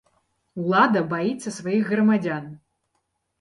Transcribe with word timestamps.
Улада 0.61 1.03
баіцца 1.11 1.53
сваіх 1.59 1.85
грамадзян! 1.93 2.49